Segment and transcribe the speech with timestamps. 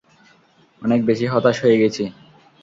[0.81, 2.03] অনেক বেশি হতাশ হয়ে গেছি।